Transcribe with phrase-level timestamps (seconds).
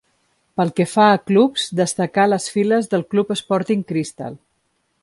[0.61, 4.43] Pel que fa a clubs, destacà a les files del club Sporting Cristal.